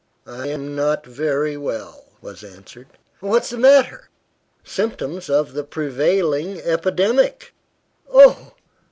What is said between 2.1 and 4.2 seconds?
was answered. "What's the matter?"